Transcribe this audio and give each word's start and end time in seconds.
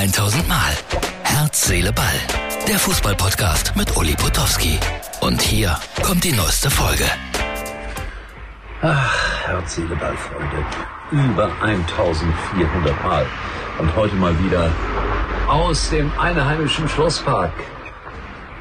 1000 0.00 0.48
Mal. 0.48 0.72
Herz, 1.24 1.66
Seele, 1.66 1.92
Ball. 1.92 2.06
Der 2.66 2.78
Fußballpodcast 2.78 3.76
mit 3.76 3.94
Uli 3.98 4.14
Potowski. 4.14 4.78
Und 5.20 5.42
hier 5.42 5.76
kommt 6.02 6.24
die 6.24 6.32
neueste 6.32 6.70
Folge. 6.70 7.04
Ach, 8.80 9.44
Herz, 9.44 9.74
Seele, 9.74 9.94
Ball, 9.96 10.16
Freunde. 10.16 10.64
Über 11.10 11.50
1400 11.60 13.04
Mal. 13.04 13.26
Und 13.78 13.94
heute 13.94 14.14
mal 14.14 14.32
wieder 14.42 14.70
aus 15.46 15.90
dem 15.90 16.10
einheimischen 16.18 16.88
Schlosspark. 16.88 17.52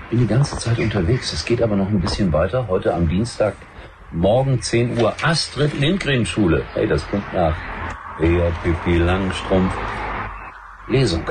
Bin 0.09 0.19
die 0.19 0.27
ganze 0.27 0.57
Zeit 0.57 0.77
unterwegs. 0.77 1.31
Es 1.31 1.45
geht 1.45 1.61
aber 1.61 1.77
noch 1.77 1.87
ein 1.87 2.01
bisschen 2.01 2.33
weiter. 2.33 2.67
Heute 2.67 2.93
am 2.93 3.07
Dienstag, 3.07 3.53
morgen 4.11 4.61
10 4.61 4.99
Uhr, 4.99 5.15
Astrid 5.21 5.79
Lindgren 5.79 6.25
Schule. 6.25 6.65
Hey, 6.73 6.85
das 6.85 7.07
klingt 7.07 7.33
nach 7.33 7.55
Bea 8.19 8.51
Pippi 8.61 8.97
Langstrumpf. 8.97 9.73
Lesung. 10.89 11.23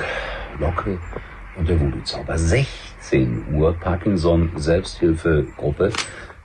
Locke 0.61 0.99
und 1.57 1.69
der 1.69 1.81
Voodoo-Zauber. 1.81 2.39
16 2.39 3.55
Uhr, 3.55 3.75
Parkinson 3.75 4.53
Selbsthilfegruppe, 4.55 5.93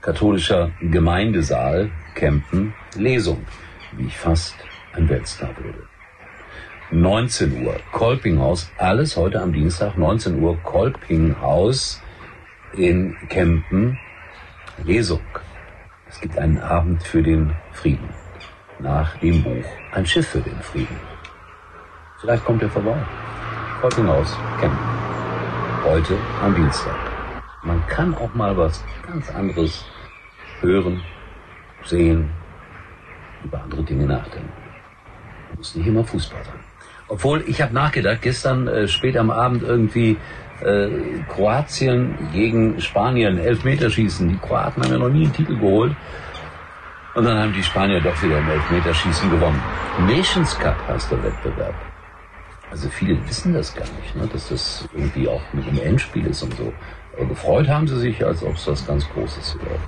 katholischer 0.00 0.72
Gemeindesaal, 0.80 1.90
Kempen, 2.16 2.74
Lesung. 2.96 3.46
Wie 3.92 4.06
ich 4.06 4.18
fast 4.18 4.56
ein 4.94 5.08
Weltstar 5.08 5.50
würde. 5.56 5.86
19 6.90 7.64
Uhr, 7.64 7.76
Kolpinghaus, 7.92 8.68
alles 8.78 9.16
heute 9.16 9.40
am 9.40 9.52
Dienstag, 9.52 9.96
19 9.96 10.42
Uhr, 10.42 10.56
Kolpinghaus 10.64 12.02
in 12.76 13.16
Kempen, 13.28 13.96
Lesung. 14.82 15.22
Es 16.08 16.20
gibt 16.20 16.36
einen 16.36 16.58
Abend 16.58 17.04
für 17.04 17.22
den 17.22 17.54
Frieden. 17.72 18.08
Nach 18.80 19.16
dem 19.18 19.44
Buch 19.44 19.64
Ein 19.92 20.04
Schiff 20.04 20.26
für 20.26 20.40
den 20.40 20.60
Frieden. 20.60 20.98
Vielleicht 22.24 22.46
kommt 22.46 22.62
er 22.62 22.70
vorbei. 22.70 22.96
Kolpinghaus, 23.82 24.34
Kempen. 24.58 24.78
Heute 25.84 26.16
am 26.42 26.54
Dienstag. 26.54 26.96
Man 27.62 27.86
kann 27.86 28.14
auch 28.14 28.32
mal 28.32 28.56
was 28.56 28.82
ganz 29.06 29.28
anderes 29.34 29.84
hören, 30.62 31.02
sehen, 31.84 32.30
über 33.44 33.60
andere 33.62 33.82
Dinge 33.82 34.06
nachdenken. 34.06 34.48
Muss 35.58 35.74
nicht 35.74 35.86
immer 35.86 36.02
Fußball 36.02 36.42
sein. 36.42 36.54
Obwohl, 37.08 37.44
ich 37.46 37.60
habe 37.60 37.74
nachgedacht, 37.74 38.22
gestern 38.22 38.68
äh, 38.68 38.88
spät 38.88 39.18
am 39.18 39.30
Abend 39.30 39.62
irgendwie 39.62 40.16
äh, 40.62 40.88
Kroatien 41.28 42.16
gegen 42.32 42.80
Spanien, 42.80 43.36
Elfmeterschießen. 43.36 44.30
Die 44.30 44.38
Kroaten 44.38 44.82
haben 44.82 44.92
ja 44.92 44.98
noch 44.98 45.10
nie 45.10 45.24
einen 45.24 45.32
Titel 45.34 45.58
geholt. 45.58 45.94
Und 47.14 47.24
dann 47.24 47.38
haben 47.38 47.52
die 47.52 47.62
Spanier 47.62 48.00
doch 48.00 48.20
wieder 48.22 48.38
im 48.38 48.48
Elfmeterschießen 48.48 49.30
gewonnen. 49.30 49.62
Nations 50.06 50.58
Cup 50.58 50.76
heißt 50.88 51.12
der 51.12 51.22
Wettbewerb. 51.22 51.74
Also 52.70 52.88
viele 52.88 53.16
wissen 53.28 53.54
das 53.54 53.74
gar 53.74 53.86
nicht, 54.00 54.16
ne, 54.16 54.26
dass 54.26 54.48
das 54.48 54.88
irgendwie 54.92 55.28
auch 55.28 55.42
mit 55.52 55.66
einem 55.68 55.78
Endspiel 55.80 56.26
ist 56.26 56.42
und 56.42 56.56
so. 56.56 56.72
Aber 57.16 57.26
gefreut 57.26 57.68
haben 57.68 57.86
sie 57.86 57.98
sich, 57.98 58.24
als 58.24 58.42
ob 58.42 58.54
es 58.54 58.66
was 58.66 58.86
ganz 58.86 59.08
Großes 59.10 59.56
wäre. 59.60 59.78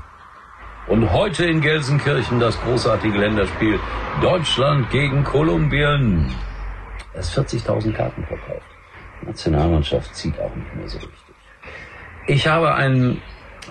Und 0.88 1.12
heute 1.12 1.44
in 1.44 1.60
Gelsenkirchen 1.60 2.38
das 2.38 2.60
großartige 2.60 3.18
Länderspiel 3.18 3.80
Deutschland 4.22 4.88
gegen 4.90 5.24
Kolumbien. 5.24 6.32
Erst 7.12 7.36
40.000 7.36 7.92
Karten 7.92 8.24
verkauft. 8.24 8.66
Die 9.20 9.26
Nationalmannschaft 9.26 10.14
zieht 10.14 10.38
auch 10.38 10.54
nicht 10.54 10.74
mehr 10.76 10.88
so 10.88 10.98
richtig. 10.98 11.34
Ich 12.28 12.46
habe 12.46 12.74
einen 12.74 13.20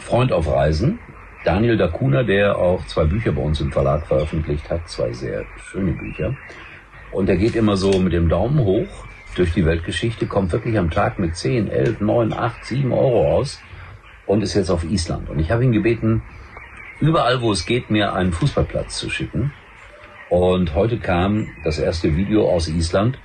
Freund 0.02 0.34
auf 0.34 0.48
Reisen, 0.48 1.00
Daniel 1.46 1.78
Dacuna, 1.78 2.24
der 2.24 2.58
auch 2.58 2.86
zwei 2.88 3.06
Bücher 3.06 3.32
bei 3.32 3.42
uns 3.42 3.62
im 3.62 3.72
Verlag 3.72 4.06
veröffentlicht 4.08 4.70
hat, 4.70 4.90
zwei 4.90 5.14
sehr 5.14 5.46
schöne 5.58 5.94
Bücher. 5.94 6.36
Und 7.12 7.30
er 7.30 7.38
geht 7.38 7.56
immer 7.56 7.78
so 7.78 8.00
mit 8.00 8.14
dem 8.14 8.30
Daumen 8.30 8.60
hoch 8.60 9.06
durch 9.36 9.54
die 9.54 9.66
Weltgeschichte, 9.66 10.28
kommt 10.28 10.52
wirklich 10.52 10.78
am 10.78 10.90
Tag 10.90 11.20
mit 11.20 11.36
10, 11.36 11.70
11, 11.70 12.02
9, 12.02 12.34
8, 12.34 12.66
7 12.66 12.92
Euro 12.92 13.36
aus 13.36 13.60
und 14.26 14.42
ist 14.42 14.54
jetzt 14.54 14.70
auf 14.70 14.84
Island. 14.84 15.30
Und 15.30 15.40
ich 15.40 15.52
habe 15.52 15.64
ihn 15.64 15.72
gebeten, 15.72 16.24
überall 17.00 17.42
wo 17.42 17.52
es 17.52 17.66
geht, 17.66 17.90
mir 17.90 18.14
einen 18.14 18.32
Fußballplatz 18.32 18.98
zu 18.98 19.10
schicken. 19.10 19.54
Und 20.30 20.74
heute 20.74 20.98
kam 20.98 21.50
das 21.64 21.80
erste 21.80 22.16
Video 22.16 22.50
aus 22.50 22.68
Island. 22.68 23.20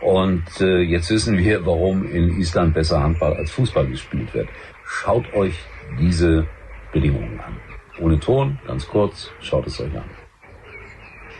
Und 0.00 0.44
äh, 0.60 0.80
jetzt 0.80 1.10
wissen 1.10 1.38
wir, 1.38 1.64
warum 1.64 2.04
in 2.10 2.38
Island 2.38 2.74
besser 2.74 3.02
Handball 3.02 3.34
als 3.34 3.50
Fußball 3.52 3.86
gespielt 3.86 4.34
wird. 4.34 4.48
Schaut 4.84 5.32
euch 5.32 5.58
diese 5.98 6.46
Bedingungen 6.92 7.40
an. 7.40 7.56
Ohne 8.00 8.20
Ton, 8.20 8.58
ganz 8.66 8.86
kurz, 8.86 9.30
schaut 9.40 9.66
es 9.66 9.80
euch 9.80 9.96
an. 9.96 10.23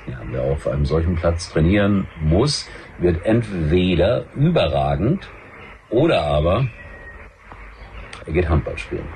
Wer 0.07 0.43
auf 0.43 0.67
einem 0.67 0.85
solchen 0.85 1.17
Platz 1.17 1.51
trainieren 1.51 2.07
muss, 2.21 2.69
wird 2.99 3.25
entweder 3.25 4.25
überragend 4.35 5.29
oder 5.91 6.23
aber 6.23 6.67
er 8.27 8.33
geht 8.33 8.49
Handball 8.49 8.79
spielen. 8.79 9.09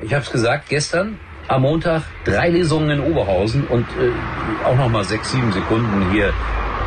Ich 0.00 0.12
habe 0.14 0.22
es 0.22 0.30
gesagt, 0.30 0.68
gestern 0.68 1.18
am 1.48 1.62
Montag 1.62 2.02
drei 2.24 2.50
Lesungen 2.50 2.90
in 2.90 3.00
Oberhausen 3.00 3.66
und 3.66 3.86
äh, 3.98 4.66
auch 4.66 4.76
noch 4.76 4.88
mal 4.88 5.04
sechs, 5.04 5.32
sieben 5.32 5.50
Sekunden 5.52 6.10
hier. 6.12 6.32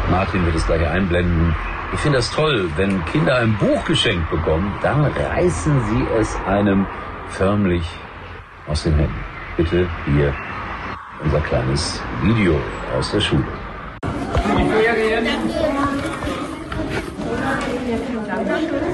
Martin 0.09 0.45
wird 0.45 0.55
es 0.55 0.65
gleich 0.65 0.87
einblenden. 0.87 1.55
Ich 1.93 1.99
finde 1.99 2.19
das 2.19 2.31
toll, 2.31 2.69
wenn 2.77 3.03
Kinder 3.05 3.37
ein 3.37 3.57
Buch 3.57 3.83
geschenkt 3.85 4.29
bekommen, 4.29 4.73
dann 4.81 5.05
reißen 5.05 5.81
sie 5.85 6.05
es 6.19 6.37
einem 6.47 6.85
förmlich 7.29 7.83
aus 8.67 8.83
den 8.83 8.95
Händen. 8.95 9.19
Bitte 9.57 9.89
hier 10.05 10.33
unser 11.23 11.39
kleines 11.41 12.01
Video 12.23 12.55
aus 12.97 13.11
der 13.11 13.19
Schule. 13.19 13.45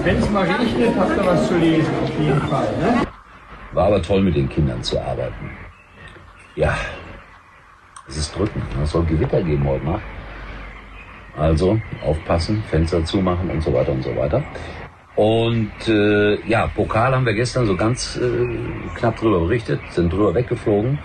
Wenn 0.04 0.18
es 0.18 0.30
mal 0.30 0.44
regnet, 0.44 0.96
habt 0.98 1.18
ihr 1.18 1.26
was 1.26 1.48
zu 1.48 1.58
lesen, 1.58 1.94
auf 2.04 2.20
jeden 2.20 2.42
Fall. 2.42 2.68
Ne? 2.80 3.02
War 3.74 3.88
aber 3.88 4.02
toll, 4.02 4.22
mit 4.22 4.36
den 4.36 4.50
Kindern 4.50 4.82
zu 4.82 5.00
arbeiten. 5.00 5.52
Ja, 6.56 6.76
es 8.08 8.18
ist 8.18 8.36
drückend. 8.36 8.64
Es 8.82 8.92
soll 8.92 9.04
Gewitter 9.06 9.42
geben 9.44 9.68
heute 9.68 9.86
Nacht. 9.86 10.02
Also 11.38 11.80
aufpassen, 12.04 12.64
Fenster 12.70 13.04
zumachen 13.06 13.50
und 13.52 13.62
so 13.62 13.74
weiter 13.74 13.92
und 13.92 14.04
so 14.04 14.16
weiter. 14.16 14.44
Und 15.16 15.72
äh, 15.88 16.36
ja, 16.48 16.68
Pokal 16.68 17.14
haben 17.14 17.26
wir 17.26 17.34
gestern 17.34 17.66
so 17.66 17.76
ganz 17.76 18.18
äh, 18.18 18.48
knapp 18.96 19.18
drüber 19.18 19.42
berichtet, 19.42 19.80
sind 19.92 20.12
drüber 20.12 20.34
weggeflogen. 20.34 21.00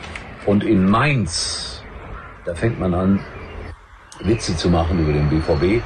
Und 0.45 0.65
in 0.65 0.89
Mainz, 0.91 1.83
da 2.45 2.55
fängt 2.55 2.81
man 2.81 2.95
an, 2.95 3.21
Witze 4.21 4.57
zu 4.57 4.69
machen 4.71 4.99
über 4.99 5.13
den 5.13 5.29
BVB, 5.29 5.83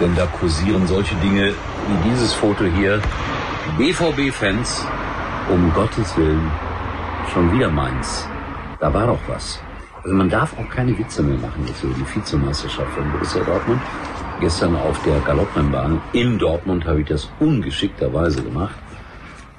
denn 0.00 0.14
da 0.14 0.26
kursieren 0.26 0.86
solche 0.86 1.14
Dinge 1.16 1.52
wie 1.88 2.08
dieses 2.08 2.32
Foto 2.32 2.64
hier. 2.64 3.00
BVB-Fans, 3.78 4.86
um 5.50 5.72
Gottes 5.72 6.16
Willen, 6.16 6.50
schon 7.32 7.52
wieder 7.52 7.68
Mainz. 7.68 8.28
Da 8.78 8.92
war 8.92 9.06
doch 9.06 9.20
was. 9.26 9.60
Also 10.02 10.14
man 10.14 10.30
darf 10.30 10.56
auch 10.56 10.68
keine 10.68 10.96
Witze 10.96 11.22
mehr 11.22 11.38
machen 11.38 11.64
jetzt 11.66 11.82
über 11.82 11.94
die 11.94 12.14
Vizemeisterschaft 12.14 12.92
von 12.92 13.10
Borussia 13.10 13.42
Dortmund. 13.42 13.80
Gestern 14.38 14.76
auf 14.76 15.02
der 15.02 15.18
Galopprennbahn 15.20 16.00
in 16.12 16.38
Dortmund 16.38 16.84
habe 16.86 17.00
ich 17.00 17.08
das 17.08 17.28
ungeschickterweise 17.40 18.42
gemacht. 18.42 18.76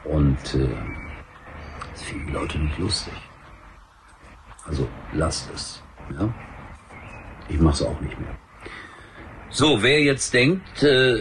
Und 0.06 0.38
äh, 0.56 0.70
das 1.92 2.02
finden 2.04 2.28
die 2.28 2.34
Leute 2.34 2.60
nicht 2.60 2.78
lustig. 2.78 3.14
Also 4.68 4.88
lasst 5.14 5.50
es. 5.54 5.82
Ja? 6.18 6.34
Ich 7.50 7.60
mache 7.60 7.76
es 7.76 7.82
auch 7.82 8.00
nicht 8.02 8.20
mehr. 8.20 8.36
So, 9.50 9.82
wer 9.82 10.02
jetzt 10.02 10.34
denkt, 10.34 10.84
äh, 10.84 11.16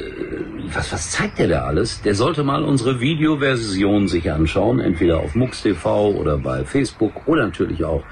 was, 0.75 0.93
was 0.93 1.13
zeigt 1.13 1.39
der 1.39 1.49
da 1.49 1.65
alles, 1.65 2.03
der 2.03 2.15
sollte 2.15 2.43
mal 2.43 2.65
unsere 2.65 3.01
Videoversion 3.01 4.09
sich 4.09 4.31
anschauen, 4.31 4.81
entweder 4.81 5.21
auf 5.21 5.37
MUX 5.37 5.63
TV 5.63 6.11
oder 6.11 6.37
bei 6.37 6.65
Facebook 6.65 7.29
oder 7.29 7.45
natürlich 7.45 7.85
auch 7.85 8.03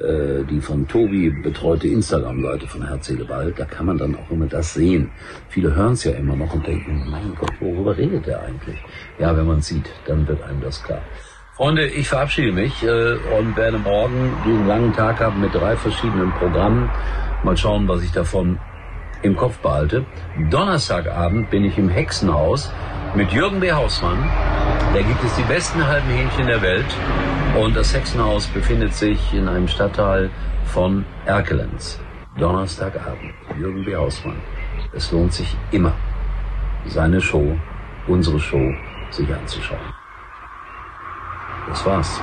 äh, 0.00 0.44
die 0.44 0.60
von 0.60 0.86
Tobi 0.86 1.30
betreute 1.30 1.88
Instagram-Seite 1.88 2.68
von 2.68 2.86
Herz, 2.86 3.08
Seele. 3.08 3.26
Da 3.56 3.64
kann 3.64 3.86
man 3.86 3.98
dann 3.98 4.14
auch 4.14 4.30
immer 4.30 4.46
das 4.46 4.74
sehen. 4.74 5.10
Viele 5.48 5.74
hören 5.74 5.94
es 5.94 6.04
ja 6.04 6.12
immer 6.12 6.36
noch 6.36 6.54
und 6.54 6.64
denken, 6.64 7.04
mein 7.10 7.34
Gott, 7.34 7.52
worüber 7.58 7.96
redet 7.96 8.26
der 8.26 8.40
eigentlich? 8.42 8.78
Ja, 9.18 9.36
wenn 9.36 9.46
man 9.46 9.60
sieht, 9.60 9.90
dann 10.06 10.26
wird 10.28 10.40
einem 10.42 10.60
das 10.60 10.82
klar. 10.84 11.02
Freunde, 11.58 11.88
ich 11.88 12.08
verabschiede 12.08 12.52
mich 12.52 12.84
äh, 12.84 13.16
und 13.36 13.56
werde 13.56 13.78
morgen 13.78 14.32
diesen 14.46 14.68
langen 14.68 14.92
Tag 14.92 15.18
haben 15.18 15.40
mit 15.40 15.52
drei 15.52 15.74
verschiedenen 15.74 16.30
Programmen. 16.30 16.88
Mal 17.42 17.56
schauen, 17.56 17.88
was 17.88 18.04
ich 18.04 18.12
davon 18.12 18.60
im 19.22 19.34
Kopf 19.34 19.58
behalte. 19.58 20.06
Donnerstagabend 20.50 21.50
bin 21.50 21.64
ich 21.64 21.76
im 21.76 21.88
Hexenhaus 21.88 22.72
mit 23.16 23.32
Jürgen 23.32 23.58
B. 23.58 23.72
Hausmann. 23.72 24.18
Da 24.94 25.02
gibt 25.02 25.24
es 25.24 25.34
die 25.34 25.42
besten 25.42 25.84
halben 25.84 26.08
Hähnchen 26.08 26.46
der 26.46 26.62
Welt. 26.62 26.86
Und 27.60 27.74
das 27.74 27.92
Hexenhaus 27.92 28.46
befindet 28.46 28.94
sich 28.94 29.18
in 29.34 29.48
einem 29.48 29.66
Stadtteil 29.66 30.30
von 30.66 31.04
Erkelenz. 31.26 31.98
Donnerstagabend. 32.38 33.34
Jürgen 33.58 33.84
B. 33.84 33.96
Hausmann. 33.96 34.36
Es 34.92 35.10
lohnt 35.10 35.32
sich 35.32 35.56
immer, 35.72 35.94
seine 36.86 37.20
Show, 37.20 37.58
unsere 38.06 38.38
Show, 38.38 38.72
sich 39.10 39.28
anzuschauen. 39.34 40.07
Das 41.68 41.84
war's. 41.84 42.20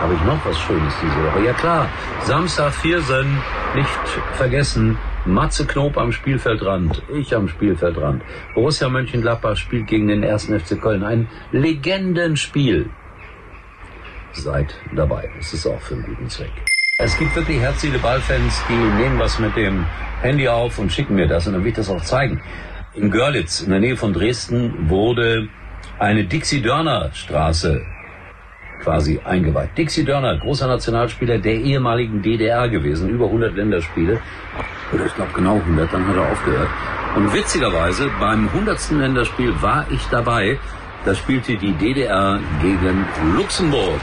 Habe 0.00 0.14
ich 0.14 0.22
noch 0.22 0.44
was 0.44 0.58
Schönes 0.60 0.94
diese 1.02 1.16
Woche? 1.24 1.44
Ja 1.44 1.52
klar, 1.52 1.88
Samstag 2.22 2.72
Viersen, 2.74 3.38
nicht 3.74 3.88
vergessen, 4.32 4.98
Matze 5.24 5.66
Knob 5.66 5.96
am 5.96 6.12
Spielfeldrand, 6.12 7.02
ich 7.12 7.34
am 7.34 7.48
Spielfeldrand. 7.48 8.22
Borussia 8.54 8.88
Mönchengladbach 8.88 9.56
spielt 9.56 9.86
gegen 9.86 10.08
den 10.08 10.24
1. 10.24 10.46
FC 10.46 10.80
Köln. 10.80 11.04
Ein 11.04 11.28
Legendenspiel. 11.52 12.90
Seid 14.32 14.74
dabei. 14.94 15.30
Es 15.38 15.54
ist 15.54 15.66
auch 15.66 15.80
für 15.80 15.94
einen 15.94 16.04
guten 16.04 16.28
Zweck. 16.28 16.52
Es 16.98 17.16
gibt 17.18 17.34
wirklich 17.34 17.58
herzliche 17.60 17.98
Ballfans, 17.98 18.62
die 18.68 18.74
nehmen 18.74 19.18
was 19.18 19.38
mit 19.38 19.56
dem 19.56 19.86
Handy 20.20 20.48
auf 20.48 20.78
und 20.78 20.92
schicken 20.92 21.14
mir 21.14 21.26
das 21.26 21.46
und 21.46 21.54
dann 21.54 21.62
will 21.62 21.70
ich 21.70 21.76
das 21.76 21.90
auch 21.90 22.02
zeigen. 22.02 22.42
In 22.94 23.10
Görlitz, 23.10 23.62
in 23.62 23.70
der 23.70 23.80
Nähe 23.80 23.96
von 23.96 24.12
Dresden, 24.12 24.88
wurde 24.88 25.48
eine 25.98 26.24
Dixie-Dörner-Straße 26.24 27.84
quasi 28.84 29.20
eingeweiht. 29.24 29.76
Dixie 29.76 30.04
Dörner, 30.04 30.36
großer 30.36 30.66
Nationalspieler 30.66 31.38
der 31.38 31.54
ehemaligen 31.54 32.22
DDR 32.22 32.68
gewesen, 32.68 33.08
über 33.08 33.26
100 33.26 33.54
Länderspiele. 33.54 34.20
Oder 34.92 35.06
ich 35.06 35.14
glaube 35.14 35.32
genau 35.34 35.56
100, 35.56 35.92
dann 35.92 36.06
hat 36.06 36.16
er 36.16 36.30
aufgehört. 36.30 36.68
Und 37.16 37.32
witzigerweise, 37.32 38.10
beim 38.20 38.48
100. 38.48 38.90
Länderspiel 38.92 39.54
war 39.62 39.86
ich 39.90 40.04
dabei. 40.10 40.58
Da 41.04 41.14
spielte 41.14 41.56
die 41.56 41.72
DDR 41.72 42.40
gegen 42.60 43.06
Luxemburg 43.36 44.00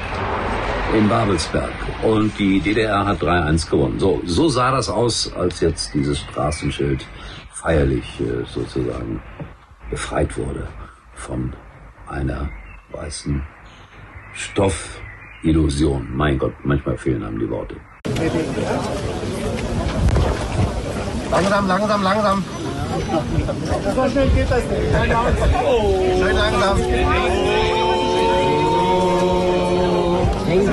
in 0.98 1.08
Babelsberg. 1.08 1.74
Und 2.04 2.38
die 2.38 2.60
DDR 2.60 3.06
hat 3.06 3.22
3-1 3.22 3.70
gewonnen. 3.70 4.00
So, 4.00 4.22
so 4.26 4.50
sah 4.50 4.72
das 4.72 4.90
aus, 4.90 5.32
als 5.34 5.62
jetzt 5.62 5.94
dieses 5.94 6.20
Straßenschild 6.20 7.06
feierlich 7.54 8.20
äh, 8.20 8.46
sozusagen 8.46 9.22
befreit 9.90 10.38
wurde 10.38 10.68
von 11.14 11.54
einer 12.08 12.50
weißen 12.92 13.42
Stoffillusion. 14.34 16.08
Mein 16.16 16.38
Gott, 16.38 16.54
manchmal 16.64 16.98
fehlen 16.98 17.24
einem 17.24 17.40
die 17.40 17.50
Worte. 17.50 17.76
Langsam, 21.32 21.68
langsam, 21.68 22.04
langsam. 22.04 22.44
So 23.96 24.10
schnell 24.10 24.30
geht 24.30 24.52
das 24.52 24.64
nicht. 24.66 24.82
Schön 26.20 26.36
langsam. 26.36 26.78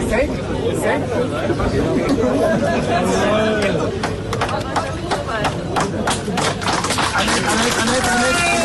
Senk, 0.08 0.32
senk. 0.80 1.04
Annette, 7.14 7.48
Annette, 7.48 8.10
Annette, 8.10 8.57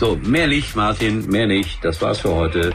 So, 0.00 0.16
mehr 0.24 0.46
nicht, 0.46 0.74
Martin, 0.74 1.28
mehr 1.28 1.46
nicht. 1.46 1.84
Das 1.84 2.00
war's 2.00 2.20
für 2.20 2.34
heute. 2.34 2.72